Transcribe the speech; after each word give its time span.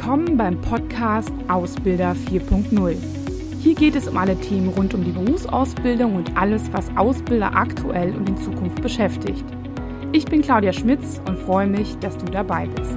Willkommen 0.00 0.36
beim 0.36 0.60
Podcast 0.60 1.32
Ausbilder 1.48 2.12
4.0. 2.30 2.96
Hier 3.60 3.74
geht 3.74 3.96
es 3.96 4.06
um 4.06 4.16
alle 4.16 4.40
Themen 4.40 4.68
rund 4.68 4.94
um 4.94 5.02
die 5.02 5.10
Berufsausbildung 5.10 6.14
und 6.14 6.36
alles, 6.36 6.72
was 6.72 6.88
Ausbilder 6.96 7.52
aktuell 7.52 8.14
und 8.14 8.28
in 8.28 8.36
Zukunft 8.36 8.80
beschäftigt. 8.80 9.44
Ich 10.12 10.24
bin 10.24 10.40
Claudia 10.40 10.72
Schmitz 10.72 11.20
und 11.26 11.36
freue 11.36 11.66
mich, 11.66 11.98
dass 11.98 12.16
du 12.16 12.26
dabei 12.26 12.68
bist. 12.68 12.96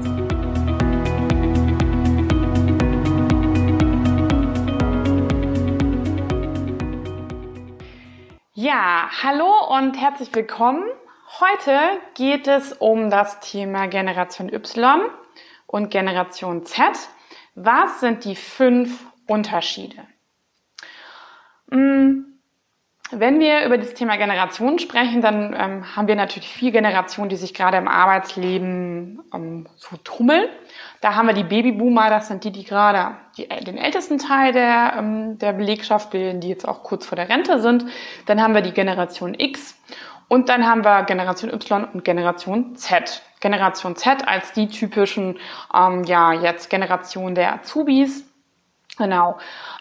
Ja, 8.53 9.09
hallo 9.23 9.75
und 9.75 9.99
herzlich 9.99 10.33
willkommen. 10.35 10.83
Heute 11.39 11.79
geht 12.13 12.47
es 12.47 12.73
um 12.73 13.09
das 13.09 13.39
Thema 13.39 13.87
Generation 13.87 14.53
Y 14.53 15.09
und 15.71 15.89
Generation 15.89 16.65
Z. 16.65 16.83
Was 17.55 17.99
sind 17.99 18.25
die 18.25 18.35
fünf 18.35 19.05
Unterschiede? 19.27 19.97
Mm, 21.67 22.25
wenn 23.13 23.39
wir 23.41 23.65
über 23.65 23.77
das 23.77 23.93
Thema 23.93 24.15
Generation 24.15 24.79
sprechen, 24.79 25.21
dann 25.21 25.53
ähm, 25.53 25.95
haben 25.95 26.07
wir 26.07 26.15
natürlich 26.15 26.47
vier 26.47 26.71
Generationen, 26.71 27.29
die 27.29 27.35
sich 27.35 27.53
gerade 27.53 27.77
im 27.77 27.89
Arbeitsleben 27.89 29.21
ähm, 29.33 29.67
so 29.75 29.97
tummeln. 29.97 30.45
Da 31.01 31.15
haben 31.15 31.27
wir 31.27 31.33
die 31.33 31.43
Babyboomer, 31.43 32.09
das 32.09 32.29
sind 32.29 32.45
die, 32.45 32.51
die 32.51 32.63
gerade 32.63 33.17
die, 33.37 33.47
den 33.47 33.77
ältesten 33.77 34.17
Teil 34.17 34.53
der, 34.53 34.93
ähm, 34.97 35.37
der 35.39 35.51
Belegschaft 35.51 36.11
bilden, 36.11 36.39
die 36.39 36.49
jetzt 36.49 36.65
auch 36.65 36.83
kurz 36.83 37.05
vor 37.05 37.17
der 37.17 37.27
Rente 37.27 37.59
sind. 37.59 37.85
Dann 38.27 38.41
haben 38.41 38.53
wir 38.53 38.61
die 38.61 38.71
Generation 38.71 39.33
X 39.37 39.75
und 40.29 40.47
dann 40.47 40.65
haben 40.65 40.85
wir 40.85 41.03
Generation 41.03 41.51
Y 41.51 41.83
und 41.93 42.05
Generation 42.05 42.77
Z. 42.77 43.21
Generation 43.41 43.95
Z 43.95 44.27
als 44.27 44.53
die 44.53 44.67
typischen, 44.67 45.37
ähm, 45.73 46.03
ja, 46.03 46.31
jetzt 46.31 46.69
Generation 46.69 47.35
der 47.35 47.55
Azubis. 47.55 48.25
Genau. 48.97 49.37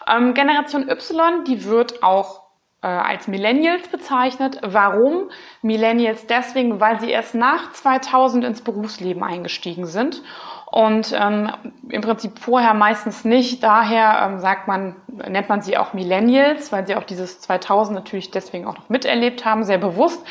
Ähm, 0.07 0.33
Generation 0.33 0.89
Y, 0.89 1.43
die 1.45 1.65
wird 1.65 2.03
auch 2.03 2.41
äh, 2.81 2.87
als 2.87 3.27
Millennials 3.27 3.87
bezeichnet. 3.87 4.59
Warum? 4.63 5.29
Millennials 5.61 6.25
deswegen, 6.25 6.79
weil 6.79 6.99
sie 6.99 7.11
erst 7.11 7.35
nach 7.35 7.71
2000 7.71 8.43
ins 8.43 8.61
Berufsleben 8.61 9.23
eingestiegen 9.23 9.85
sind 9.85 10.23
und 10.71 11.13
ähm, 11.13 11.51
im 11.89 12.01
Prinzip 12.01 12.39
vorher 12.39 12.73
meistens 12.73 13.25
nicht. 13.25 13.61
Daher 13.61 14.25
ähm, 14.25 14.39
sagt 14.39 14.67
man, 14.67 14.95
nennt 15.07 15.49
man 15.49 15.61
sie 15.61 15.77
auch 15.77 15.93
Millennials, 15.93 16.71
weil 16.71 16.87
sie 16.87 16.95
auch 16.95 17.03
dieses 17.03 17.41
2000 17.41 17.95
natürlich 17.95 18.31
deswegen 18.31 18.65
auch 18.65 18.77
noch 18.77 18.89
miterlebt 18.89 19.45
haben, 19.45 19.63
sehr 19.63 19.77
bewusst. 19.77 20.25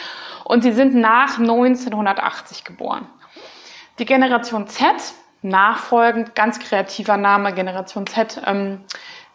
Und 0.44 0.62
sie 0.62 0.72
sind 0.72 0.94
nach 0.94 1.38
1980 1.38 2.64
geboren. 2.64 3.06
Die 4.00 4.06
Generation 4.06 4.66
Z, 4.66 4.86
nachfolgend, 5.42 6.34
ganz 6.34 6.58
kreativer 6.58 7.18
Name, 7.18 7.52
Generation 7.52 8.06
Z, 8.06 8.40
ähm, 8.46 8.80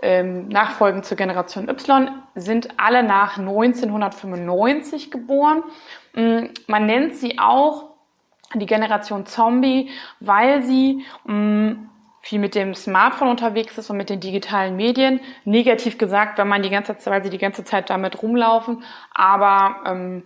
ähm, 0.02 0.47
nachfolgend 0.47 1.05
zur 1.05 1.17
Generation 1.17 1.69
Y, 1.69 2.09
sind 2.33 2.69
alle 2.77 3.03
nach 3.03 3.38
1995 3.38 5.11
geboren. 5.11 5.61
Ähm, 6.16 6.49
man 6.66 6.88
nennt 6.88 7.16
sie 7.16 7.38
auch 7.38 7.91
die 8.55 8.66
Generation 8.66 9.27
Zombie, 9.27 9.91
weil 10.19 10.63
sie 10.63 11.05
ähm, 11.29 11.91
viel 12.22 12.39
mit 12.39 12.55
dem 12.55 12.73
Smartphone 12.73 13.27
unterwegs 13.27 13.77
ist 13.77 13.91
und 13.91 13.97
mit 13.97 14.09
den 14.09 14.19
digitalen 14.19 14.75
Medien. 14.75 15.19
Negativ 15.44 16.00
gesagt, 16.00 16.39
wenn 16.39 16.47
man 16.47 16.63
die 16.63 16.72
ganze 16.72 16.97
Zeit, 16.97 17.13
weil 17.13 17.23
sie 17.23 17.29
die 17.29 17.38
ganze 17.38 17.66
Zeit 17.66 17.91
damit 17.91 18.23
rumlaufen, 18.23 18.83
aber 19.13 19.83
ähm, 19.85 20.23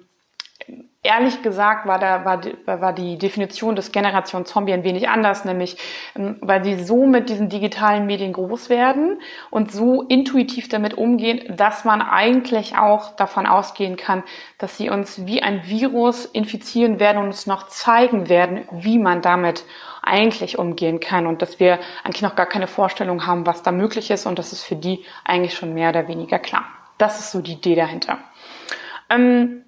Ehrlich 1.01 1.41
gesagt 1.43 1.87
war, 1.87 1.97
da, 1.97 2.25
war, 2.25 2.81
war 2.81 2.91
die 2.91 3.17
Definition 3.17 3.77
des 3.77 3.93
Generation 3.93 4.45
Zombie 4.45 4.73
ein 4.73 4.83
wenig 4.83 5.07
anders, 5.07 5.45
nämlich 5.45 5.77
ähm, 6.17 6.35
weil 6.41 6.61
sie 6.61 6.75
so 6.75 7.05
mit 7.05 7.29
diesen 7.29 7.47
digitalen 7.47 8.05
Medien 8.05 8.33
groß 8.33 8.69
werden 8.69 9.21
und 9.49 9.71
so 9.71 10.01
intuitiv 10.01 10.67
damit 10.67 10.95
umgehen, 10.95 11.55
dass 11.55 11.85
man 11.85 12.01
eigentlich 12.01 12.77
auch 12.77 13.15
davon 13.15 13.45
ausgehen 13.45 13.95
kann, 13.95 14.23
dass 14.57 14.75
sie 14.75 14.89
uns 14.89 15.25
wie 15.25 15.41
ein 15.41 15.61
Virus 15.65 16.25
infizieren 16.25 16.99
werden 16.99 17.19
und 17.19 17.27
uns 17.27 17.47
noch 17.47 17.67
zeigen 17.67 18.27
werden, 18.27 18.67
wie 18.71 18.99
man 18.99 19.21
damit 19.21 19.63
eigentlich 20.01 20.59
umgehen 20.59 20.99
kann 20.99 21.27
und 21.27 21.41
dass 21.41 21.61
wir 21.61 21.79
eigentlich 22.03 22.23
noch 22.23 22.35
gar 22.35 22.45
keine 22.45 22.67
Vorstellung 22.67 23.25
haben, 23.25 23.45
was 23.45 23.63
da 23.63 23.71
möglich 23.71 24.11
ist 24.11 24.25
und 24.25 24.37
das 24.37 24.51
ist 24.51 24.65
für 24.65 24.75
die 24.75 25.05
eigentlich 25.23 25.53
schon 25.53 25.73
mehr 25.73 25.91
oder 25.91 26.09
weniger 26.09 26.39
klar. 26.39 26.65
Das 26.97 27.21
ist 27.21 27.31
so 27.31 27.39
die 27.41 27.53
Idee 27.53 27.75
dahinter. 27.75 28.17
Ähm, 29.09 29.63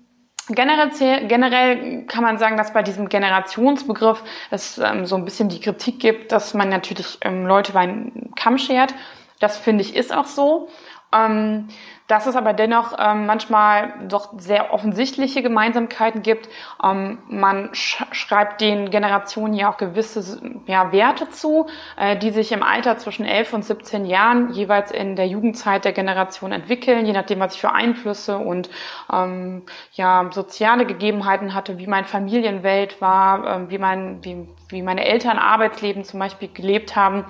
Generell, 0.47 1.27
generell 1.27 2.05
kann 2.07 2.23
man 2.23 2.37
sagen, 2.37 2.57
dass 2.57 2.73
bei 2.73 2.81
diesem 2.81 3.09
Generationsbegriff 3.09 4.23
es 4.49 4.77
ähm, 4.79 5.05
so 5.05 5.15
ein 5.15 5.23
bisschen 5.23 5.49
die 5.49 5.59
Kritik 5.59 5.99
gibt, 5.99 6.31
dass 6.31 6.53
man 6.53 6.69
natürlich 6.69 7.19
ähm, 7.21 7.45
Leute 7.45 7.73
bei 7.73 7.81
einem 7.81 8.33
Kamm 8.35 8.57
schert. 8.57 8.93
Das 9.39 9.57
finde 9.57 9.83
ich 9.83 9.95
ist 9.95 10.13
auch 10.13 10.25
so. 10.25 10.67
Ähm, 11.13 11.67
dass 12.11 12.25
es 12.25 12.35
aber 12.35 12.51
dennoch 12.51 12.93
ähm, 12.99 13.25
manchmal 13.25 13.93
doch 14.09 14.33
sehr 14.37 14.73
offensichtliche 14.73 15.41
Gemeinsamkeiten 15.41 16.21
gibt. 16.21 16.49
Ähm, 16.83 17.19
man 17.29 17.73
sch 17.73 18.03
schreibt 18.11 18.59
den 18.59 18.91
Generationen 18.91 19.53
ja 19.53 19.71
auch 19.71 19.77
gewisse 19.77 20.41
ja, 20.65 20.91
Werte 20.91 21.29
zu, 21.29 21.67
äh, 21.95 22.17
die 22.17 22.31
sich 22.31 22.51
im 22.51 22.63
Alter 22.63 22.97
zwischen 22.97 23.23
11 23.23 23.53
und 23.53 23.63
17 23.63 24.05
Jahren 24.05 24.51
jeweils 24.51 24.91
in 24.91 25.15
der 25.15 25.27
Jugendzeit 25.27 25.85
der 25.85 25.93
Generation 25.93 26.51
entwickeln, 26.51 27.05
je 27.05 27.13
nachdem, 27.13 27.39
was 27.39 27.55
ich 27.55 27.61
für 27.61 27.71
Einflüsse 27.71 28.37
und 28.37 28.69
ähm, 29.13 29.61
ja, 29.93 30.29
soziale 30.31 30.85
Gegebenheiten 30.85 31.53
hatte, 31.53 31.77
wie 31.77 31.87
meine 31.87 32.07
Familienwelt 32.07 32.99
war, 32.99 33.61
äh, 33.61 33.69
wie, 33.69 33.77
mein, 33.77 34.21
wie, 34.21 34.49
wie 34.67 34.81
meine 34.81 35.05
Eltern 35.05 35.37
Arbeitsleben 35.37 36.03
zum 36.03 36.19
Beispiel 36.19 36.49
gelebt 36.53 36.97
haben. 36.97 37.23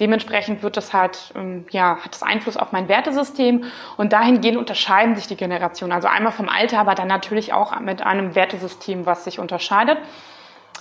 Dementsprechend 0.00 0.64
wird 0.64 0.76
das 0.76 0.92
halt, 0.92 1.32
ähm, 1.36 1.66
ja, 1.70 1.98
hat 2.04 2.12
das 2.12 2.24
Einfluss 2.24 2.56
auf 2.56 2.72
mein 2.72 2.88
Wertesystem 2.88 3.64
und 3.96 4.12
dahingehend 4.24 4.56
unterscheiden 4.56 5.14
sich 5.16 5.26
die 5.26 5.36
Generationen. 5.36 5.92
Also 5.92 6.08
einmal 6.08 6.32
vom 6.32 6.48
Alter, 6.48 6.78
aber 6.78 6.94
dann 6.94 7.08
natürlich 7.08 7.52
auch 7.52 7.78
mit 7.80 8.00
einem 8.00 8.34
Wertesystem, 8.34 9.04
was 9.04 9.24
sich 9.24 9.38
unterscheidet. 9.38 9.98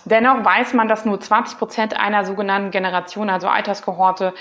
Dennoch 0.05 0.43
weiß 0.43 0.73
man, 0.73 0.87
dass 0.87 1.05
nur 1.05 1.19
20 1.19 1.57
Prozent 1.57 1.99
einer 1.99 2.25
sogenannten 2.25 2.71
Generation, 2.71 3.29
also 3.29 3.47
Alterskohorte, 3.47 4.33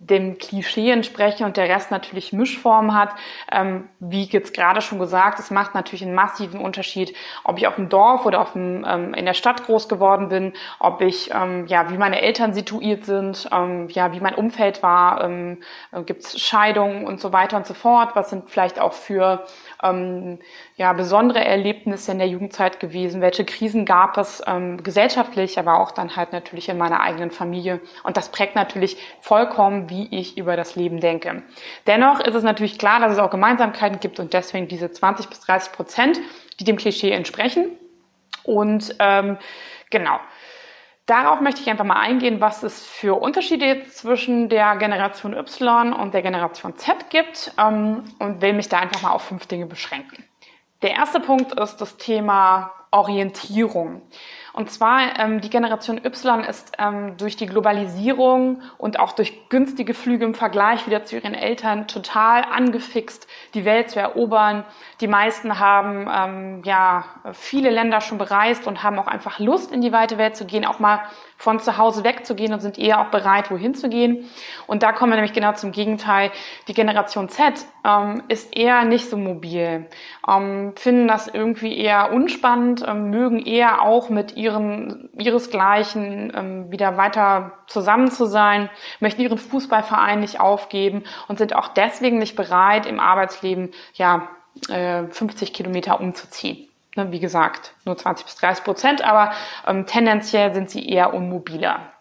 dem 0.00 0.38
Klischee 0.38 0.90
entsprechen 0.92 1.44
und 1.44 1.56
der 1.56 1.68
Rest 1.68 1.90
natürlich 1.90 2.32
Mischformen 2.32 2.94
hat. 2.94 3.10
Ähm, 3.50 3.88
wie 3.98 4.24
jetzt 4.24 4.54
gerade 4.54 4.80
schon 4.80 5.00
gesagt, 5.00 5.40
es 5.40 5.50
macht 5.50 5.74
natürlich 5.74 6.04
einen 6.04 6.14
massiven 6.14 6.60
Unterschied, 6.60 7.14
ob 7.42 7.58
ich 7.58 7.66
auf 7.66 7.74
dem 7.74 7.88
Dorf 7.88 8.24
oder 8.24 8.40
auf 8.40 8.52
dem, 8.52 8.86
ähm, 8.88 9.12
in 9.14 9.26
der 9.26 9.34
Stadt 9.34 9.64
groß 9.64 9.88
geworden 9.88 10.28
bin, 10.28 10.52
ob 10.78 11.00
ich, 11.00 11.30
ähm, 11.34 11.66
ja, 11.66 11.90
wie 11.90 11.98
meine 11.98 12.20
Eltern 12.20 12.54
situiert 12.54 13.04
sind, 13.04 13.48
ähm, 13.52 13.88
ja, 13.88 14.12
wie 14.12 14.20
mein 14.20 14.36
Umfeld 14.36 14.84
war, 14.84 15.24
ähm, 15.24 15.58
äh, 15.90 16.02
gibt 16.02 16.22
es 16.22 16.40
Scheidungen 16.40 17.04
und 17.04 17.20
so 17.20 17.32
weiter 17.32 17.56
und 17.56 17.66
so 17.66 17.74
fort. 17.74 18.14
Was 18.14 18.30
sind 18.30 18.48
vielleicht 18.50 18.80
auch 18.80 18.92
für 18.92 19.44
ähm, 19.82 20.38
ja, 20.78 20.92
besondere 20.92 21.44
Erlebnisse 21.44 22.12
in 22.12 22.18
der 22.18 22.28
Jugendzeit 22.28 22.78
gewesen? 22.78 23.20
Welche 23.20 23.44
Krisen 23.44 23.84
gab 23.84 24.16
es 24.16 24.40
ähm, 24.46 24.80
gesellschaftlich, 24.84 25.58
aber 25.58 25.80
auch 25.80 25.90
dann 25.90 26.14
halt 26.14 26.32
natürlich 26.32 26.68
in 26.68 26.78
meiner 26.78 27.00
eigenen 27.00 27.32
Familie? 27.32 27.80
Und 28.04 28.16
das 28.16 28.30
prägt 28.30 28.54
natürlich 28.54 28.96
vollkommen, 29.20 29.90
wie 29.90 30.06
ich 30.16 30.38
über 30.38 30.56
das 30.56 30.76
Leben 30.76 31.00
denke. 31.00 31.42
Dennoch 31.88 32.20
ist 32.20 32.36
es 32.36 32.44
natürlich 32.44 32.78
klar, 32.78 33.00
dass 33.00 33.12
es 33.12 33.18
auch 33.18 33.30
Gemeinsamkeiten 33.30 33.98
gibt 33.98 34.20
und 34.20 34.32
deswegen 34.32 34.68
diese 34.68 34.90
20 34.90 35.28
bis 35.28 35.40
30 35.40 35.72
Prozent, 35.72 36.20
die 36.60 36.64
dem 36.64 36.76
Klischee 36.76 37.10
entsprechen. 37.10 37.72
Und 38.44 38.94
ähm, 39.00 39.36
genau. 39.90 40.20
Darauf 41.06 41.40
möchte 41.40 41.60
ich 41.60 41.68
einfach 41.68 41.86
mal 41.86 41.98
eingehen, 41.98 42.40
was 42.40 42.62
es 42.62 42.86
für 42.86 43.20
Unterschiede 43.20 43.82
zwischen 43.88 44.48
der 44.48 44.76
Generation 44.76 45.34
Y 45.34 45.92
und 45.92 46.14
der 46.14 46.22
Generation 46.22 46.76
Z 46.76 47.10
gibt 47.10 47.52
ähm, 47.58 48.04
und 48.20 48.42
will 48.42 48.52
mich 48.52 48.68
da 48.68 48.78
einfach 48.78 49.02
mal 49.02 49.10
auf 49.10 49.22
fünf 49.22 49.46
Dinge 49.46 49.66
beschränken. 49.66 50.27
Der 50.82 50.92
erste 50.92 51.18
Punkt 51.18 51.58
ist 51.58 51.78
das 51.78 51.96
Thema 51.96 52.72
Orientierung. 52.90 54.00
Und 54.52 54.70
zwar 54.70 55.18
ähm, 55.18 55.40
die 55.40 55.50
Generation 55.50 55.98
Y 56.04 56.44
ist 56.44 56.72
ähm, 56.78 57.16
durch 57.16 57.36
die 57.36 57.46
Globalisierung 57.46 58.62
und 58.78 58.98
auch 58.98 59.12
durch 59.12 59.48
günstige 59.50 59.92
Flüge 59.92 60.24
im 60.24 60.34
Vergleich 60.34 60.86
wieder 60.86 61.04
zu 61.04 61.16
ihren 61.16 61.34
Eltern 61.34 61.86
total 61.86 62.44
angefixt, 62.44 63.26
die 63.54 63.64
Welt 63.64 63.90
zu 63.90 64.00
erobern. 64.00 64.64
Die 65.00 65.08
meisten 65.08 65.58
haben 65.58 66.08
ähm, 66.12 66.62
ja 66.64 67.04
viele 67.32 67.70
Länder 67.70 68.00
schon 68.00 68.18
bereist 68.18 68.66
und 68.66 68.82
haben 68.82 68.98
auch 68.98 69.06
einfach 69.06 69.38
Lust, 69.38 69.70
in 69.70 69.80
die 69.80 69.92
weite 69.92 70.16
Welt 70.16 70.36
zu 70.36 70.46
gehen, 70.46 70.64
auch 70.64 70.78
mal 70.78 71.00
von 71.38 71.60
zu 71.60 71.78
Hause 71.78 72.02
wegzugehen 72.02 72.52
und 72.52 72.60
sind 72.60 72.78
eher 72.78 73.00
auch 73.00 73.10
bereit, 73.10 73.50
wohin 73.50 73.74
zu 73.74 73.88
gehen. 73.88 74.28
Und 74.66 74.82
da 74.82 74.92
kommen 74.92 75.12
wir 75.12 75.16
nämlich 75.16 75.32
genau 75.32 75.52
zum 75.52 75.70
Gegenteil. 75.70 76.32
Die 76.66 76.74
Generation 76.74 77.28
Z 77.28 77.64
ähm, 77.84 78.24
ist 78.28 78.54
eher 78.56 78.84
nicht 78.84 79.08
so 79.08 79.16
mobil, 79.16 79.86
ähm, 80.28 80.72
finden 80.76 81.06
das 81.06 81.28
irgendwie 81.28 81.78
eher 81.78 82.12
unspannend, 82.12 82.84
ähm, 82.86 83.10
mögen 83.10 83.38
eher 83.38 83.82
auch 83.82 84.10
mit 84.10 84.36
ihren, 84.36 85.10
ihresgleichen 85.16 86.32
ähm, 86.34 86.72
wieder 86.72 86.96
weiter 86.96 87.52
zusammen 87.68 88.10
zu 88.10 88.26
sein, 88.26 88.68
möchten 88.98 89.22
ihren 89.22 89.38
Fußballverein 89.38 90.18
nicht 90.18 90.40
aufgeben 90.40 91.04
und 91.28 91.38
sind 91.38 91.54
auch 91.54 91.68
deswegen 91.68 92.18
nicht 92.18 92.34
bereit, 92.34 92.84
im 92.84 92.98
Arbeitsleben 92.98 93.70
ja, 93.94 94.28
äh, 94.68 95.06
50 95.06 95.52
Kilometer 95.52 96.00
umzuziehen. 96.00 96.67
Ne, 96.98 97.12
wie 97.12 97.20
gesagt, 97.20 97.74
nur 97.84 97.96
20 97.96 98.26
bis 98.26 98.34
30 98.34 98.64
Prozent, 98.64 99.02
aber 99.04 99.30
ähm, 99.68 99.86
tendenziell 99.86 100.52
sind 100.52 100.68
sie 100.68 100.88
eher 100.88 101.14
unmobiler. 101.14 101.92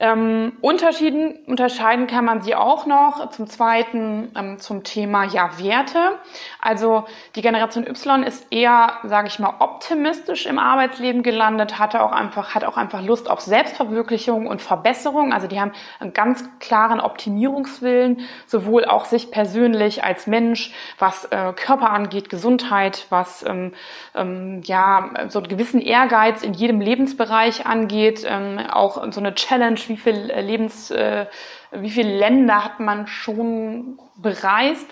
Ähm, 0.00 0.52
Unterschieden, 0.60 1.40
unterscheiden 1.46 2.06
kann 2.06 2.24
man 2.24 2.40
sie 2.40 2.54
auch 2.54 2.86
noch. 2.86 3.30
Zum 3.30 3.48
Zweiten 3.48 4.30
ähm, 4.36 4.60
zum 4.60 4.84
Thema 4.84 5.24
ja 5.24 5.58
Werte. 5.58 6.18
Also 6.60 7.04
die 7.34 7.42
Generation 7.42 7.84
Y 7.84 8.22
ist 8.22 8.46
eher, 8.52 8.98
sage 9.02 9.26
ich 9.26 9.40
mal, 9.40 9.54
optimistisch 9.58 10.46
im 10.46 10.60
Arbeitsleben 10.60 11.24
gelandet, 11.24 11.80
hatte 11.80 12.00
auch 12.00 12.12
einfach, 12.12 12.54
hat 12.54 12.62
auch 12.62 12.76
einfach 12.76 13.02
Lust 13.02 13.28
auf 13.28 13.40
Selbstverwirklichung 13.40 14.46
und 14.46 14.62
Verbesserung. 14.62 15.32
Also 15.32 15.48
die 15.48 15.60
haben 15.60 15.72
einen 15.98 16.12
ganz 16.12 16.48
klaren 16.60 17.00
Optimierungswillen, 17.00 18.20
sowohl 18.46 18.84
auch 18.84 19.04
sich 19.04 19.32
persönlich 19.32 20.04
als 20.04 20.28
Mensch, 20.28 20.72
was 21.00 21.24
äh, 21.24 21.52
Körper 21.54 21.90
angeht, 21.90 22.30
Gesundheit, 22.30 23.06
was 23.10 23.44
ähm, 23.44 23.72
ähm, 24.14 24.60
ja 24.64 25.10
so 25.26 25.40
einen 25.40 25.48
gewissen 25.48 25.80
Ehrgeiz 25.80 26.44
in 26.44 26.54
jedem 26.54 26.80
Lebensbereich 26.80 27.66
angeht, 27.66 28.24
ähm, 28.24 28.60
auch 28.70 29.02
so 29.12 29.18
eine 29.18 29.34
Challenge 29.34 29.87
wie 29.88 29.96
viel 29.96 30.30
äh, 30.30 30.40
Lebens, 30.40 30.90
äh, 30.90 31.26
wie 31.72 31.90
viele 31.90 32.16
Länder 32.16 32.64
hat 32.64 32.80
man 32.80 33.06
schon 33.06 33.98
bereist 34.16 34.86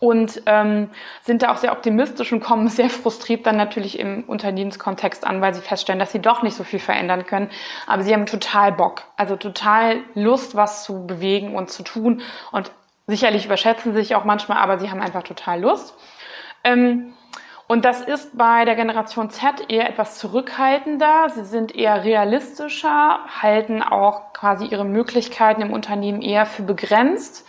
und 0.00 0.42
ähm, 0.46 0.90
sind 1.22 1.42
da 1.42 1.52
auch 1.52 1.56
sehr 1.56 1.72
optimistisch 1.72 2.32
und 2.32 2.40
kommen 2.40 2.68
sehr 2.68 2.88
frustriert 2.88 3.46
dann 3.46 3.56
natürlich 3.56 3.98
im 3.98 4.24
Unternehmenskontext 4.24 5.26
an, 5.26 5.40
weil 5.40 5.54
sie 5.54 5.60
feststellen, 5.60 5.98
dass 5.98 6.12
sie 6.12 6.20
doch 6.20 6.42
nicht 6.42 6.56
so 6.56 6.64
viel 6.64 6.78
verändern 6.78 7.26
können. 7.26 7.50
Aber 7.86 8.02
sie 8.02 8.14
haben 8.14 8.26
total 8.26 8.72
Bock, 8.72 9.04
also 9.16 9.36
total 9.36 10.00
Lust, 10.14 10.54
was 10.54 10.84
zu 10.84 11.06
bewegen 11.06 11.56
und 11.56 11.70
zu 11.70 11.82
tun. 11.82 12.22
Und 12.52 12.70
sicherlich 13.06 13.46
überschätzen 13.46 13.92
sie 13.92 13.98
sich 13.98 14.14
auch 14.14 14.24
manchmal, 14.24 14.58
aber 14.58 14.78
sie 14.78 14.90
haben 14.90 15.00
einfach 15.00 15.24
total 15.24 15.60
Lust. 15.60 15.96
Ähm, 16.62 17.14
und 17.68 17.84
das 17.84 18.00
ist 18.00 18.36
bei 18.36 18.64
der 18.64 18.76
Generation 18.76 19.28
Z 19.28 19.70
eher 19.70 19.88
etwas 19.88 20.18
zurückhaltender. 20.18 21.28
Sie 21.28 21.44
sind 21.44 21.74
eher 21.74 22.02
realistischer, 22.02 23.20
halten 23.42 23.82
auch 23.82 24.32
quasi 24.32 24.64
ihre 24.64 24.86
Möglichkeiten 24.86 25.60
im 25.60 25.70
Unternehmen 25.70 26.22
eher 26.22 26.46
für 26.46 26.62
begrenzt, 26.62 27.44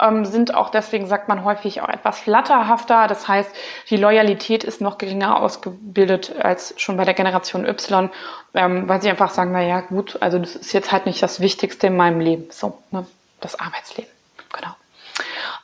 ähm, 0.00 0.24
sind 0.24 0.54
auch 0.54 0.70
deswegen, 0.70 1.06
sagt 1.06 1.28
man 1.28 1.44
häufig, 1.44 1.82
auch 1.82 1.88
etwas 1.88 2.18
flatterhafter. 2.18 3.06
Das 3.06 3.28
heißt, 3.28 3.48
die 3.90 3.96
Loyalität 3.96 4.64
ist 4.64 4.80
noch 4.80 4.98
geringer 4.98 5.40
ausgebildet 5.40 6.34
als 6.40 6.74
schon 6.76 6.96
bei 6.96 7.04
der 7.04 7.14
Generation 7.14 7.64
Y, 7.64 8.10
ähm, 8.54 8.88
weil 8.88 9.00
sie 9.00 9.08
einfach 9.08 9.30
sagen, 9.30 9.52
na 9.52 9.62
ja, 9.62 9.82
gut, 9.82 10.18
also 10.20 10.40
das 10.40 10.56
ist 10.56 10.72
jetzt 10.72 10.90
halt 10.90 11.06
nicht 11.06 11.22
das 11.22 11.38
Wichtigste 11.38 11.86
in 11.86 11.96
meinem 11.96 12.18
Leben. 12.18 12.50
So, 12.50 12.76
ne, 12.90 13.06
das 13.40 13.60
Arbeitsleben. 13.60 14.10
Genau. 14.52 14.74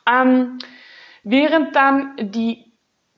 Ähm, 0.09 0.61
während 1.25 1.75
dann 1.75 2.13
die 2.19 2.66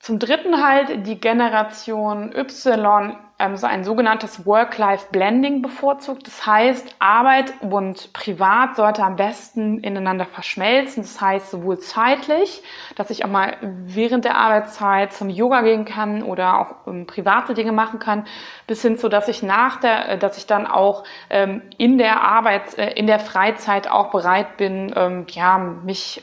zum 0.08 0.18
dritten 0.18 0.66
halt 0.66 1.06
die 1.06 1.20
Generation 1.20 2.34
Y 2.34 3.14
ähm, 3.38 3.58
so 3.58 3.66
ein 3.66 3.84
sogenanntes 3.84 4.46
Work-Life-Blending 4.46 5.60
bevorzugt. 5.60 6.26
Das 6.26 6.46
heißt, 6.46 6.96
Arbeit 6.98 7.52
und 7.60 8.14
Privat 8.14 8.74
sollte 8.74 9.02
am 9.02 9.16
besten 9.16 9.80
ineinander 9.80 10.24
verschmelzen. 10.24 11.02
Das 11.02 11.20
heißt, 11.20 11.50
sowohl 11.50 11.78
zeitlich, 11.80 12.62
dass 12.96 13.10
ich 13.10 13.26
auch 13.26 13.28
mal 13.28 13.58
während 13.60 14.24
der 14.24 14.38
Arbeitszeit 14.38 15.12
zum 15.12 15.28
Yoga 15.28 15.60
gehen 15.60 15.84
kann 15.84 16.22
oder 16.22 16.58
auch 16.58 16.86
ähm, 16.86 17.06
private 17.06 17.52
Dinge 17.52 17.72
machen 17.72 17.98
kann, 17.98 18.26
bis 18.66 18.80
hin 18.80 18.96
zu, 18.96 19.10
dass 19.10 19.28
ich 19.28 19.42
nach 19.42 19.78
der, 19.78 20.08
äh, 20.08 20.18
dass 20.18 20.38
ich 20.38 20.46
dann 20.46 20.66
auch 20.66 21.04
ähm, 21.28 21.60
in 21.76 21.98
der 21.98 22.22
Arbeit, 22.22 22.78
äh, 22.78 22.92
in 22.92 23.06
der 23.06 23.20
Freizeit 23.20 23.90
auch 23.90 24.10
bereit 24.10 24.56
bin, 24.56 24.90
ähm, 24.96 25.26
ja, 25.28 25.58
mich 25.58 26.22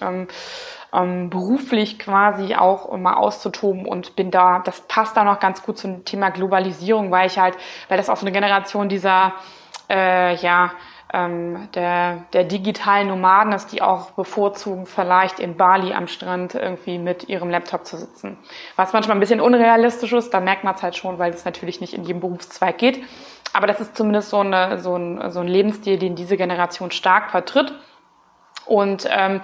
ähm, 0.95 1.29
beruflich 1.29 1.99
quasi 1.99 2.55
auch 2.55 2.95
mal 2.97 3.15
auszutoben 3.15 3.85
und 3.85 4.15
bin 4.15 4.31
da, 4.31 4.59
das 4.59 4.81
passt 4.81 5.17
da 5.17 5.23
noch 5.23 5.39
ganz 5.39 5.63
gut 5.63 5.77
zum 5.77 6.05
Thema 6.05 6.29
Globalisierung, 6.29 7.11
weil 7.11 7.27
ich 7.27 7.37
halt, 7.37 7.57
weil 7.89 7.97
das 7.97 8.09
auch 8.09 8.17
so 8.17 8.25
eine 8.25 8.31
Generation 8.31 8.89
dieser, 8.89 9.33
äh, 9.89 10.35
ja, 10.35 10.71
ähm, 11.13 11.69
der, 11.75 12.25
der 12.33 12.43
digitalen 12.43 13.07
Nomaden 13.07 13.53
ist, 13.53 13.71
die 13.71 13.81
auch 13.81 14.11
bevorzugen, 14.11 14.85
vielleicht 14.85 15.39
in 15.39 15.55
Bali 15.55 15.93
am 15.93 16.07
Strand 16.07 16.55
irgendwie 16.55 16.97
mit 16.97 17.29
ihrem 17.29 17.49
Laptop 17.49 17.85
zu 17.85 17.97
sitzen. 17.97 18.37
Was 18.75 18.91
manchmal 18.91 19.15
ein 19.15 19.19
bisschen 19.19 19.39
unrealistisch 19.39 20.13
ist, 20.13 20.33
da 20.33 20.39
merkt 20.39 20.63
man 20.63 20.75
es 20.75 20.83
halt 20.83 20.95
schon, 20.95 21.19
weil 21.19 21.33
es 21.33 21.45
natürlich 21.45 21.79
nicht 21.79 21.93
in 21.93 22.03
jedem 22.03 22.21
Berufszweig 22.21 22.77
geht. 22.77 23.03
Aber 23.53 23.67
das 23.67 23.79
ist 23.79 23.95
zumindest 23.95 24.29
so, 24.29 24.39
eine, 24.39 24.79
so, 24.79 24.95
ein, 24.97 25.31
so 25.31 25.39
ein 25.39 25.47
Lebensstil, 25.47 25.97
den 25.97 26.15
diese 26.15 26.35
Generation 26.35 26.91
stark 26.91 27.31
vertritt. 27.31 27.73
Und 28.65 29.07
ähm, 29.09 29.41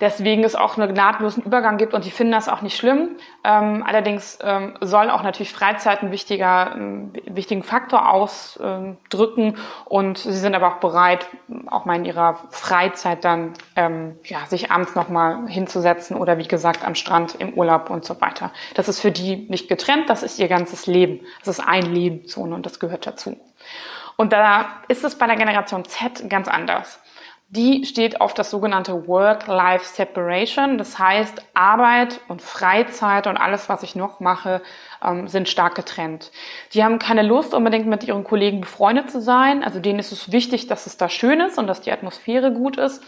deswegen 0.00 0.44
es 0.44 0.56
auch 0.56 0.76
einen 0.76 0.94
nahtlosen 0.94 1.42
Übergang 1.42 1.76
gibt 1.76 1.94
und 1.94 2.04
die 2.04 2.10
finden 2.10 2.32
das 2.32 2.48
auch 2.48 2.62
nicht 2.62 2.76
schlimm. 2.76 3.16
Ähm, 3.44 3.84
allerdings 3.86 4.38
ähm, 4.42 4.74
soll 4.80 5.10
auch 5.10 5.22
natürlich 5.22 5.52
Freizeit 5.52 6.02
einen 6.02 6.10
wichtiger, 6.10 6.72
einen 6.72 7.12
wichtigen 7.26 7.62
Faktor 7.62 8.08
ausdrücken 8.10 9.56
und 9.84 10.18
sie 10.18 10.32
sind 10.32 10.54
aber 10.54 10.68
auch 10.68 10.80
bereit, 10.80 11.26
auch 11.68 11.84
mal 11.84 11.96
in 11.96 12.04
ihrer 12.04 12.38
Freizeit 12.50 13.24
dann 13.24 13.52
ähm, 13.76 14.18
ja, 14.24 14.44
sich 14.46 14.70
abends 14.70 14.94
nochmal 14.94 15.46
hinzusetzen 15.48 16.16
oder 16.16 16.38
wie 16.38 16.48
gesagt 16.48 16.84
am 16.84 16.94
Strand, 16.94 17.36
im 17.38 17.54
Urlaub 17.54 17.90
und 17.90 18.04
so 18.04 18.20
weiter. 18.20 18.50
Das 18.74 18.88
ist 18.88 19.00
für 19.00 19.12
die 19.12 19.46
nicht 19.48 19.68
getrennt, 19.68 20.10
das 20.10 20.22
ist 20.22 20.38
ihr 20.38 20.48
ganzes 20.48 20.86
Leben. 20.86 21.20
Das 21.44 21.58
ist 21.58 21.64
ein 21.64 21.82
Leben 21.82 22.22
so, 22.26 22.40
und 22.40 22.66
das 22.66 22.80
gehört 22.80 23.06
dazu. 23.06 23.36
Und 24.16 24.32
da 24.32 24.66
ist 24.88 25.04
es 25.04 25.16
bei 25.16 25.26
der 25.26 25.36
Generation 25.36 25.84
Z 25.84 26.28
ganz 26.28 26.48
anders 26.48 27.00
die 27.48 27.84
steht 27.84 28.20
auf 28.20 28.34
das 28.34 28.50
sogenannte 28.50 29.06
Work-Life-Separation. 29.06 30.78
Das 30.78 30.98
heißt, 30.98 31.42
Arbeit 31.54 32.20
und 32.28 32.42
Freizeit 32.42 33.26
und 33.26 33.36
alles, 33.36 33.68
was 33.68 33.82
ich 33.82 33.94
noch 33.94 34.18
mache, 34.20 34.60
ähm, 35.02 35.28
sind 35.28 35.48
stark 35.48 35.74
getrennt. 35.74 36.32
Die 36.72 36.82
haben 36.82 36.98
keine 36.98 37.22
Lust, 37.22 37.54
unbedingt 37.54 37.86
mit 37.86 38.04
ihren 38.04 38.24
Kollegen 38.24 38.60
befreundet 38.60 39.10
zu 39.10 39.20
sein. 39.20 39.62
Also 39.62 39.78
denen 39.78 39.98
ist 39.98 40.10
es 40.10 40.32
wichtig, 40.32 40.66
dass 40.66 40.86
es 40.86 40.96
da 40.96 41.08
schön 41.08 41.40
ist 41.40 41.58
und 41.58 41.66
dass 41.66 41.80
die 41.80 41.92
Atmosphäre 41.92 42.52
gut 42.52 42.76
ist 42.76 43.02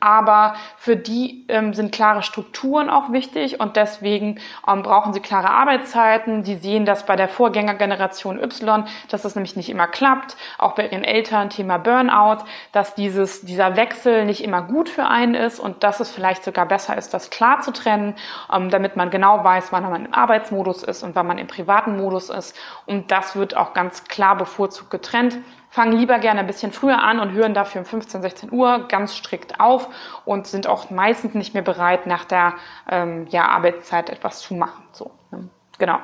aber 0.00 0.54
für 0.76 0.96
die 0.96 1.44
ähm, 1.48 1.74
sind 1.74 1.92
klare 1.92 2.22
Strukturen 2.22 2.88
auch 2.88 3.12
wichtig 3.12 3.60
und 3.60 3.76
deswegen 3.76 4.40
ähm, 4.66 4.82
brauchen 4.82 5.12
sie 5.12 5.20
klare 5.20 5.50
Arbeitszeiten. 5.50 6.42
Sie 6.42 6.56
sehen 6.56 6.86
das 6.86 7.04
bei 7.04 7.16
der 7.16 7.28
Vorgängergeneration 7.28 8.42
Y, 8.42 8.86
dass 9.10 9.22
das 9.22 9.34
nämlich 9.34 9.56
nicht 9.56 9.68
immer 9.68 9.86
klappt, 9.86 10.36
auch 10.58 10.74
bei 10.74 10.86
ihren 10.88 11.04
Eltern 11.04 11.50
Thema 11.50 11.78
Burnout, 11.78 12.44
dass 12.72 12.94
dieses, 12.94 13.42
dieser 13.42 13.76
Wechsel 13.76 14.24
nicht 14.24 14.42
immer 14.42 14.62
gut 14.62 14.88
für 14.88 15.06
einen 15.06 15.34
ist 15.34 15.60
und 15.60 15.82
dass 15.84 16.00
es 16.00 16.10
vielleicht 16.10 16.44
sogar 16.44 16.66
besser 16.66 16.96
ist, 16.96 17.12
das 17.12 17.28
klar 17.28 17.60
zu 17.60 17.70
trennen, 17.70 18.14
ähm, 18.52 18.70
damit 18.70 18.96
man 18.96 19.10
genau 19.10 19.44
weiß, 19.44 19.70
wann 19.70 19.82
man 19.82 20.06
im 20.06 20.14
Arbeitsmodus 20.14 20.82
ist 20.82 21.02
und 21.02 21.14
wann 21.14 21.26
man 21.26 21.38
im 21.38 21.46
privaten 21.46 21.96
Modus 21.98 22.30
ist. 22.30 22.56
Und 22.86 23.10
das 23.10 23.36
wird 23.36 23.56
auch 23.56 23.74
ganz 23.74 24.04
klar 24.04 24.36
bevorzugt 24.36 24.90
getrennt 24.90 25.38
fangen 25.70 25.92
lieber 25.92 26.18
gerne 26.18 26.40
ein 26.40 26.46
bisschen 26.46 26.72
früher 26.72 27.00
an 27.02 27.20
und 27.20 27.32
hören 27.32 27.54
dafür 27.54 27.80
um 27.80 27.84
15, 27.86 28.22
16 28.22 28.52
Uhr 28.52 28.86
ganz 28.88 29.16
strikt 29.16 29.60
auf 29.60 29.88
und 30.24 30.46
sind 30.46 30.66
auch 30.66 30.90
meistens 30.90 31.34
nicht 31.34 31.54
mehr 31.54 31.62
bereit, 31.62 32.06
nach 32.06 32.24
der 32.24 32.54
ähm, 32.90 33.26
ja, 33.30 33.46
Arbeitszeit 33.48 34.10
etwas 34.10 34.40
zu 34.40 34.54
machen. 34.54 34.82
So, 34.92 35.12
ne? 35.30 35.48
Genau. 35.78 35.98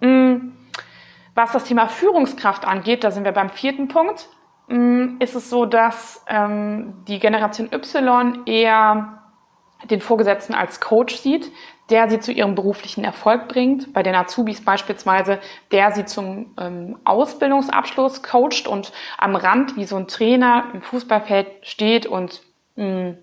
Mm, 0.00 0.52
was 1.34 1.52
das 1.52 1.64
Thema 1.64 1.88
Führungskraft 1.88 2.66
angeht, 2.66 3.04
da 3.04 3.10
sind 3.10 3.24
wir 3.24 3.32
beim 3.32 3.50
vierten 3.50 3.88
Punkt, 3.88 4.28
mm, 4.68 5.16
ist 5.18 5.34
es 5.34 5.50
so, 5.50 5.66
dass 5.66 6.24
ähm, 6.26 7.04
die 7.06 7.18
Generation 7.18 7.68
Y 7.72 8.46
eher 8.46 9.23
den 9.90 10.00
Vorgesetzten 10.00 10.54
als 10.54 10.80
Coach 10.80 11.16
sieht, 11.16 11.50
der 11.90 12.08
sie 12.08 12.20
zu 12.20 12.32
ihrem 12.32 12.54
beruflichen 12.54 13.04
Erfolg 13.04 13.48
bringt. 13.48 13.92
Bei 13.92 14.02
den 14.02 14.14
Azubis 14.14 14.64
beispielsweise, 14.64 15.38
der 15.70 15.92
sie 15.92 16.04
zum 16.04 16.54
ähm, 16.58 16.98
Ausbildungsabschluss 17.04 18.22
coacht 18.22 18.66
und 18.66 18.92
am 19.18 19.36
Rand 19.36 19.76
wie 19.76 19.84
so 19.84 19.96
ein 19.96 20.08
Trainer 20.08 20.68
im 20.72 20.82
Fußballfeld 20.82 21.48
steht 21.62 22.06
und 22.06 22.42
mh, 22.76 22.86
mm, 22.86 23.18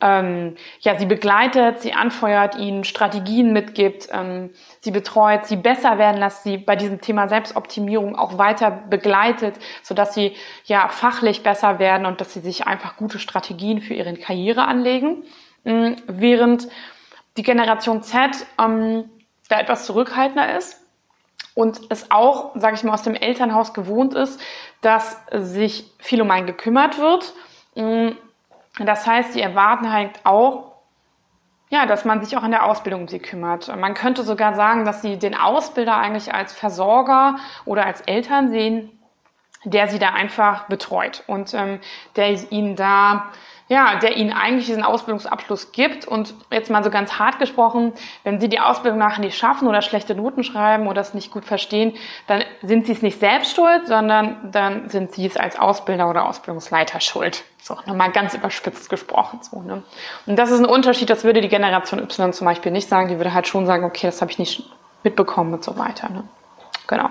ähm, 0.00 0.56
ja, 0.80 0.96
sie 0.96 1.06
begleitet, 1.06 1.80
sie 1.80 1.92
anfeuert, 1.92 2.56
ihnen 2.56 2.84
Strategien 2.84 3.52
mitgibt, 3.52 4.08
ähm, 4.12 4.50
sie 4.80 4.92
betreut, 4.92 5.46
sie 5.46 5.56
besser 5.56 5.98
werden 5.98 6.18
lässt, 6.20 6.44
sie 6.44 6.56
bei 6.56 6.76
diesem 6.76 7.00
Thema 7.00 7.28
Selbstoptimierung 7.28 8.14
auch 8.14 8.38
weiter 8.38 8.70
begleitet, 8.70 9.56
sodass 9.82 10.14
sie 10.14 10.36
ja 10.64 10.88
fachlich 10.88 11.42
besser 11.42 11.80
werden 11.80 12.06
und 12.06 12.20
dass 12.20 12.32
sie 12.32 12.40
sich 12.40 12.66
einfach 12.66 12.96
gute 12.96 13.18
Strategien 13.18 13.80
für 13.80 13.94
ihre 13.94 14.14
Karriere 14.14 14.66
anlegen. 14.66 15.24
Ähm, 15.64 15.96
während 16.06 16.68
die 17.36 17.42
Generation 17.42 18.02
Z 18.02 18.46
ähm, 18.60 19.10
da 19.48 19.58
etwas 19.58 19.84
zurückhaltender 19.84 20.56
ist 20.56 20.80
und 21.54 21.80
es 21.88 22.12
auch, 22.12 22.52
sage 22.54 22.76
ich 22.76 22.84
mal, 22.84 22.94
aus 22.94 23.02
dem 23.02 23.16
Elternhaus 23.16 23.74
gewohnt 23.74 24.14
ist, 24.14 24.40
dass 24.80 25.16
sich 25.32 25.90
viel 25.98 26.22
um 26.22 26.30
einen 26.30 26.46
gekümmert 26.46 26.98
wird. 26.98 27.34
Das 28.78 29.06
heißt, 29.06 29.32
sie 29.32 29.42
erwarten 29.42 29.92
halt 29.92 30.20
auch, 30.24 30.72
ja, 31.70 31.86
dass 31.86 32.04
man 32.04 32.24
sich 32.24 32.36
auch 32.36 32.44
in 32.44 32.50
der 32.50 32.64
Ausbildung 32.64 33.02
um 33.02 33.08
sie 33.08 33.18
kümmert. 33.18 33.74
Man 33.76 33.94
könnte 33.94 34.22
sogar 34.22 34.54
sagen, 34.54 34.84
dass 34.84 35.02
sie 35.02 35.18
den 35.18 35.34
Ausbilder 35.34 35.96
eigentlich 35.96 36.32
als 36.32 36.52
Versorger 36.52 37.36
oder 37.64 37.84
als 37.84 38.00
Eltern 38.02 38.48
sehen, 38.50 38.90
der 39.64 39.88
sie 39.88 39.98
da 39.98 40.10
einfach 40.10 40.68
betreut 40.68 41.24
und 41.26 41.52
ähm, 41.52 41.80
der 42.16 42.50
ihnen 42.50 42.76
da 42.76 43.32
ja, 43.68 43.96
der 43.96 44.16
ihnen 44.16 44.32
eigentlich 44.32 44.66
diesen 44.66 44.82
Ausbildungsabschluss 44.82 45.72
gibt. 45.72 46.06
Und 46.06 46.34
jetzt 46.50 46.70
mal 46.70 46.82
so 46.82 46.90
ganz 46.90 47.18
hart 47.18 47.38
gesprochen, 47.38 47.92
wenn 48.24 48.40
sie 48.40 48.48
die 48.48 48.60
Ausbildung 48.60 48.98
nachher 48.98 49.20
nicht 49.20 49.36
schaffen 49.36 49.68
oder 49.68 49.82
schlechte 49.82 50.14
Noten 50.14 50.42
schreiben 50.42 50.86
oder 50.86 51.00
es 51.00 51.14
nicht 51.14 51.30
gut 51.30 51.44
verstehen, 51.44 51.94
dann 52.26 52.42
sind 52.62 52.86
sie 52.86 52.92
es 52.92 53.02
nicht 53.02 53.20
selbst 53.20 53.54
schuld, 53.54 53.86
sondern 53.86 54.50
dann 54.50 54.88
sind 54.88 55.12
sie 55.12 55.26
es 55.26 55.36
als 55.36 55.58
Ausbilder 55.58 56.08
oder 56.08 56.26
Ausbildungsleiter 56.26 57.00
schuld. 57.00 57.44
So, 57.60 57.76
nochmal 57.86 58.10
ganz 58.12 58.34
überspitzt 58.34 58.88
gesprochen. 58.88 59.40
So, 59.42 59.60
ne? 59.60 59.82
Und 60.26 60.38
das 60.38 60.50
ist 60.50 60.60
ein 60.60 60.66
Unterschied, 60.66 61.10
das 61.10 61.24
würde 61.24 61.42
die 61.42 61.48
Generation 61.48 62.00
Y 62.00 62.32
zum 62.32 62.46
Beispiel 62.46 62.72
nicht 62.72 62.88
sagen. 62.88 63.08
Die 63.08 63.18
würde 63.18 63.34
halt 63.34 63.46
schon 63.46 63.66
sagen, 63.66 63.84
okay, 63.84 64.06
das 64.06 64.22
habe 64.22 64.30
ich 64.30 64.38
nicht 64.38 64.70
mitbekommen 65.02 65.52
und 65.52 65.62
so 65.62 65.76
weiter. 65.76 66.08
Ne? 66.08 66.24
Genau. 66.86 67.10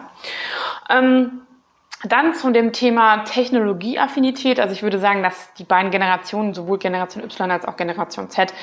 Ähm, 0.90 1.42
dann 2.04 2.34
zu 2.34 2.52
dem 2.52 2.74
Thema 2.74 3.24
Technologieaffinität. 3.24 4.60
Also 4.60 4.74
ich 4.74 4.84
würde 4.84 5.00
sagen, 5.00 5.24
dass 5.24 5.54
die 5.56 5.64
beiden 5.64 5.92
Generationen, 5.92 6.54
sowohl 6.54 6.78
Generation 6.78 7.24
Y 7.24 7.52
als 7.52 7.66
auch 7.66 7.76
Generation 7.76 8.30
Z, 8.30 8.54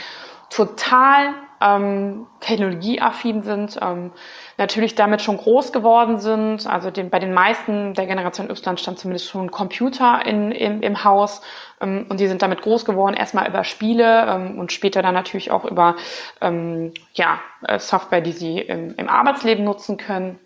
total 0.50 1.34
ähm, 1.60 2.26
technologieaffin 2.40 3.42
sind, 3.42 3.78
ähm, 3.82 4.12
natürlich 4.58 4.94
damit 4.94 5.22
schon 5.22 5.36
groß 5.36 5.72
geworden 5.72 6.18
sind. 6.18 6.66
Also 6.66 6.90
den, 6.90 7.10
bei 7.10 7.18
den 7.18 7.32
meisten 7.32 7.94
der 7.94 8.06
Generation 8.06 8.50
Y 8.50 8.76
stand 8.76 8.98
zumindest 8.98 9.28
schon 9.28 9.46
ein 9.46 9.50
Computer 9.50 10.24
in, 10.24 10.52
in, 10.52 10.82
im 10.82 11.02
Haus 11.04 11.42
ähm, 11.80 12.06
und 12.08 12.20
die 12.20 12.28
sind 12.28 12.42
damit 12.42 12.62
groß 12.62 12.84
geworden, 12.84 13.14
erstmal 13.14 13.48
über 13.48 13.64
Spiele 13.64 14.26
ähm, 14.28 14.58
und 14.58 14.72
später 14.72 15.02
dann 15.02 15.14
natürlich 15.14 15.50
auch 15.50 15.64
über 15.64 15.96
ähm, 16.40 16.92
ja, 17.14 17.40
äh, 17.66 17.78
Software, 17.78 18.20
die 18.20 18.32
sie 18.32 18.58
im, 18.58 18.94
im 18.96 19.08
Arbeitsleben 19.08 19.64
nutzen 19.64 19.96
können. 19.96 20.38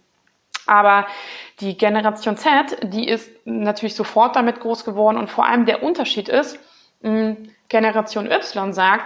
Aber 0.69 1.07
die 1.61 1.77
Generation 1.77 2.37
Z, 2.37 2.77
die 2.83 3.09
ist 3.09 3.31
natürlich 3.45 3.95
sofort 3.95 4.37
damit 4.37 4.61
groß 4.61 4.85
geworden 4.85 5.17
und 5.17 5.29
vor 5.31 5.47
allem 5.47 5.67
der 5.67 5.83
Unterschied 5.83 6.29
ist, 6.29 6.59
Generation 7.69 8.31
Y 8.31 8.73
sagt, 8.73 9.05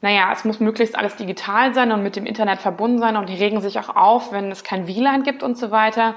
naja, 0.00 0.30
es 0.32 0.44
muss 0.44 0.58
möglichst 0.58 0.96
alles 0.96 1.16
digital 1.16 1.74
sein 1.74 1.92
und 1.92 2.02
mit 2.02 2.16
dem 2.16 2.26
Internet 2.26 2.60
verbunden 2.60 2.98
sein 2.98 3.16
und 3.16 3.28
die 3.28 3.36
regen 3.36 3.60
sich 3.60 3.78
auch 3.78 3.94
auf, 3.94 4.32
wenn 4.32 4.50
es 4.50 4.64
kein 4.64 4.88
WLAN 4.88 5.22
gibt 5.22 5.42
und 5.42 5.56
so 5.56 5.70
weiter. 5.70 6.16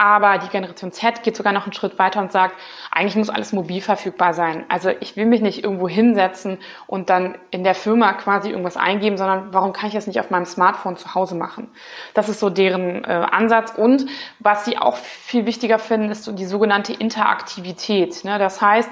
Aber 0.00 0.38
die 0.38 0.48
Generation 0.48 0.92
Z 0.92 1.22
geht 1.22 1.36
sogar 1.36 1.52
noch 1.52 1.64
einen 1.64 1.74
Schritt 1.74 1.98
weiter 1.98 2.22
und 2.22 2.32
sagt, 2.32 2.54
eigentlich 2.90 3.16
muss 3.16 3.28
alles 3.28 3.52
mobil 3.52 3.82
verfügbar 3.82 4.32
sein. 4.32 4.64
Also 4.70 4.88
ich 5.00 5.14
will 5.14 5.26
mich 5.26 5.42
nicht 5.42 5.62
irgendwo 5.62 5.90
hinsetzen 5.90 6.56
und 6.86 7.10
dann 7.10 7.36
in 7.50 7.64
der 7.64 7.74
Firma 7.74 8.14
quasi 8.14 8.48
irgendwas 8.48 8.78
eingeben, 8.78 9.18
sondern 9.18 9.52
warum 9.52 9.74
kann 9.74 9.88
ich 9.88 9.94
das 9.94 10.06
nicht 10.06 10.18
auf 10.18 10.30
meinem 10.30 10.46
Smartphone 10.46 10.96
zu 10.96 11.14
Hause 11.14 11.34
machen? 11.34 11.68
Das 12.14 12.30
ist 12.30 12.40
so 12.40 12.48
deren 12.48 13.04
äh, 13.04 13.08
Ansatz. 13.08 13.74
Und 13.76 14.06
was 14.38 14.64
sie 14.64 14.78
auch 14.78 14.96
viel 14.96 15.44
wichtiger 15.44 15.78
finden, 15.78 16.10
ist 16.10 16.24
so 16.24 16.32
die 16.32 16.46
sogenannte 16.46 16.94
Interaktivität. 16.94 18.24
Ne? 18.24 18.38
Das 18.38 18.62
heißt, 18.62 18.88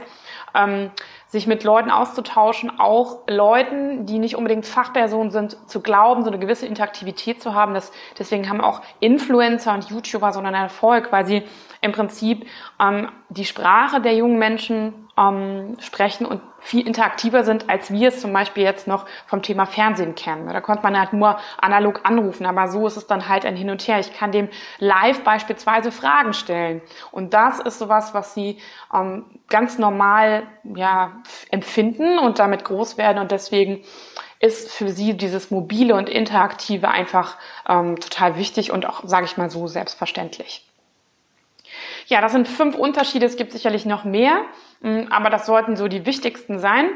ähm, 0.59 0.91
sich 1.29 1.47
mit 1.47 1.63
Leuten 1.63 1.91
auszutauschen, 1.91 2.81
auch 2.81 3.19
Leuten, 3.29 4.07
die 4.07 4.19
nicht 4.19 4.37
unbedingt 4.37 4.67
Fachpersonen 4.67 5.31
sind, 5.31 5.57
zu 5.69 5.81
glauben, 5.81 6.23
so 6.23 6.29
eine 6.29 6.39
gewisse 6.39 6.67
Interaktivität 6.67 7.43
zu 7.43 7.55
haben. 7.55 7.75
Das, 7.75 7.93
deswegen 8.19 8.49
haben 8.49 8.63
auch 8.63 8.81
Influencer 9.01 9.75
und 9.75 9.91
YouTuber 9.91 10.33
so 10.33 10.41
einen 10.41 10.55
Erfolg, 10.55 11.13
weil 11.13 11.27
sie 11.27 11.43
im 11.81 11.93
Prinzip 11.93 12.47
ähm, 12.81 13.09
die 13.29 13.45
Sprache 13.45 14.01
der 14.01 14.15
jungen 14.15 14.39
Menschen 14.39 15.09
ähm, 15.19 15.77
sprechen 15.81 16.27
und 16.27 16.41
viel 16.61 16.87
interaktiver 16.87 17.45
sind, 17.45 17.69
als 17.71 17.91
wir 17.93 18.09
es 18.09 18.21
zum 18.21 18.33
Beispiel 18.33 18.63
jetzt 18.63 18.87
noch 18.87 19.07
vom 19.27 19.43
Thema 19.43 19.67
Fernsehen 19.67 20.15
kennen. 20.15 20.49
Da 20.49 20.61
konnte 20.61 20.83
man 20.83 20.99
halt 20.99 21.13
nur 21.13 21.39
analog 21.61 22.01
anrufen, 22.05 22.47
aber 22.47 22.69
so 22.69 22.87
ist 22.87 22.97
es 22.97 23.07
dann 23.07 23.29
halt 23.29 23.45
ein 23.45 23.57
Hin 23.57 23.71
und 23.71 23.87
Her. 23.87 24.01
Ich 24.01 24.13
kann 24.13 24.33
dem 24.33 24.49
live 24.79 25.23
beispielsweise 25.23 25.93
Fragen 25.93 26.33
stellen. 26.33 26.83
Und 27.11 27.35
das 27.35 27.61
ist 27.61 27.79
sowas, 27.79 28.15
was 28.15 28.35
sie 28.35 28.59
ähm, 28.93 29.25
ganz 29.49 29.79
normal 29.79 30.45
ja, 30.65 31.13
empfinden 31.51 32.19
und 32.19 32.39
damit 32.39 32.65
groß 32.65 32.99
werden 32.99 33.19
und 33.19 33.31
deswegen 33.31 33.85
ist 34.41 34.71
für 34.71 34.91
sie 34.91 35.17
dieses 35.17 35.51
mobile 35.51 35.95
und 35.95 36.09
interaktive 36.09 36.89
einfach 36.89 37.37
ähm, 37.69 37.99
total 37.99 38.37
wichtig 38.37 38.71
und 38.71 38.87
auch, 38.87 39.03
sage 39.05 39.27
ich 39.27 39.37
mal 39.37 39.51
so, 39.51 39.67
selbstverständlich. 39.67 40.68
Ja, 42.09 42.23
das 42.23 42.33
sind 42.33 42.49
fünf 42.49 42.75
Unterschiede. 42.75 43.27
Es 43.27 43.37
gibt 43.37 43.53
sicherlich 43.53 43.85
noch 43.85 44.05
mehr, 44.05 44.41
mm, 44.81 45.09
aber 45.11 45.29
das 45.29 45.45
sollten 45.45 45.77
so 45.77 45.89
die 45.89 46.07
wichtigsten 46.07 46.59
sein. 46.59 46.89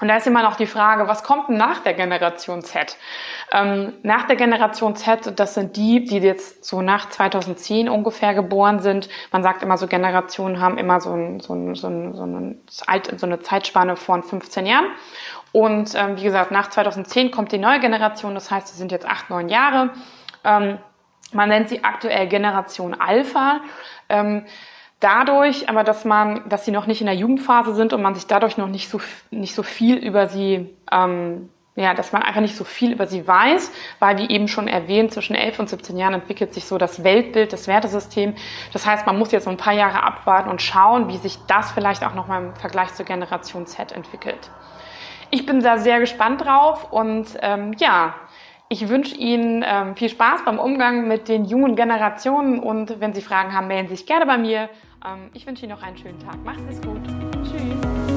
Und 0.00 0.08
da 0.08 0.16
ist 0.16 0.26
immer 0.26 0.42
noch 0.42 0.56
die 0.56 0.66
Frage, 0.66 1.06
was 1.06 1.22
kommt 1.22 1.48
denn 1.48 1.56
nach 1.56 1.78
der 1.78 1.94
Generation 1.94 2.62
Z? 2.62 2.96
Ähm, 3.52 3.92
nach 4.02 4.24
der 4.26 4.34
Generation 4.34 4.96
Z, 4.96 5.38
das 5.38 5.54
sind 5.54 5.76
die, 5.76 6.04
die 6.04 6.18
jetzt 6.18 6.64
so 6.64 6.82
nach 6.82 7.10
2010 7.10 7.88
ungefähr 7.88 8.34
geboren 8.34 8.80
sind. 8.80 9.08
Man 9.30 9.44
sagt 9.44 9.62
immer 9.62 9.78
so, 9.78 9.86
Generationen 9.86 10.60
haben 10.60 10.78
immer 10.78 11.00
so, 11.00 11.12
ein, 11.12 11.38
so, 11.38 11.54
ein, 11.54 11.76
so, 11.76 11.86
ein, 11.86 12.14
so, 12.14 12.24
ein, 12.24 13.18
so 13.18 13.26
eine 13.26 13.38
Zeitspanne 13.38 13.94
von 13.94 14.24
15 14.24 14.66
Jahren. 14.66 14.86
Und 15.52 15.94
ähm, 15.94 16.16
wie 16.16 16.24
gesagt, 16.24 16.50
nach 16.50 16.70
2010 16.70 17.30
kommt 17.30 17.52
die 17.52 17.58
neue 17.58 17.78
Generation, 17.78 18.34
das 18.34 18.50
heißt, 18.50 18.66
sie 18.66 18.76
sind 18.76 18.90
jetzt 18.90 19.06
acht, 19.06 19.30
neun 19.30 19.48
Jahre. 19.48 19.90
Ähm, 20.42 20.78
man 21.34 21.48
nennt 21.48 21.68
sie 21.68 21.82
aktuell 21.82 22.28
Generation 22.28 22.94
Alpha. 22.94 23.60
Ähm, 24.08 24.44
dadurch, 25.00 25.68
aber 25.68 25.84
dass 25.84 26.04
man, 26.04 26.48
dass 26.48 26.64
sie 26.64 26.70
noch 26.70 26.86
nicht 26.86 27.00
in 27.00 27.06
der 27.06 27.16
Jugendphase 27.16 27.74
sind 27.74 27.92
und 27.92 28.02
man 28.02 28.14
sich 28.14 28.26
dadurch 28.26 28.56
noch 28.56 28.68
nicht 28.68 28.88
so 28.88 29.00
nicht 29.30 29.54
so 29.54 29.62
viel 29.62 29.96
über 29.96 30.28
sie 30.28 30.74
ähm, 30.90 31.50
ja, 31.76 31.92
dass 31.92 32.12
man 32.12 32.22
einfach 32.22 32.40
nicht 32.40 32.56
so 32.56 32.62
viel 32.62 32.92
über 32.92 33.06
sie 33.06 33.26
weiß, 33.26 33.72
weil 33.98 34.18
wie 34.18 34.30
eben 34.30 34.46
schon 34.46 34.68
erwähnt, 34.68 35.12
zwischen 35.12 35.34
11 35.34 35.58
und 35.58 35.68
17 35.68 35.96
Jahren 35.96 36.14
entwickelt 36.14 36.54
sich 36.54 36.66
so 36.66 36.78
das 36.78 37.02
Weltbild, 37.02 37.52
das 37.52 37.66
Wertesystem. 37.66 38.34
Das 38.72 38.86
heißt, 38.86 39.06
man 39.06 39.18
muss 39.18 39.32
jetzt 39.32 39.44
so 39.44 39.50
ein 39.50 39.56
paar 39.56 39.72
Jahre 39.72 40.04
abwarten 40.04 40.48
und 40.48 40.62
schauen, 40.62 41.08
wie 41.08 41.16
sich 41.16 41.36
das 41.48 41.72
vielleicht 41.72 42.04
auch 42.04 42.14
nochmal 42.14 42.44
im 42.44 42.54
Vergleich 42.54 42.94
zur 42.94 43.06
Generation 43.06 43.66
Z 43.66 43.90
entwickelt. 43.90 44.50
Ich 45.30 45.46
bin 45.46 45.60
da 45.60 45.78
sehr 45.78 45.98
gespannt 45.98 46.44
drauf 46.44 46.92
und 46.92 47.26
ähm, 47.42 47.72
ja, 47.78 48.14
ich 48.74 48.88
wünsche 48.88 49.14
Ihnen 49.16 49.64
ähm, 49.64 49.94
viel 49.94 50.08
Spaß 50.08 50.44
beim 50.44 50.58
Umgang 50.58 51.06
mit 51.06 51.28
den 51.28 51.44
jungen 51.44 51.76
Generationen 51.76 52.58
und 52.58 52.98
wenn 52.98 53.12
Sie 53.12 53.22
Fragen 53.22 53.54
haben, 53.54 53.68
melden 53.68 53.88
Sie 53.88 53.94
sich 53.94 54.06
gerne 54.06 54.26
bei 54.26 54.36
mir. 54.36 54.68
Ähm, 55.06 55.30
ich 55.32 55.46
wünsche 55.46 55.64
Ihnen 55.64 55.76
noch 55.76 55.82
einen 55.82 55.96
schönen 55.96 56.18
Tag. 56.18 56.44
Macht 56.44 56.58
es 56.68 56.82
gut. 56.82 57.00
Tschüss. 57.44 58.13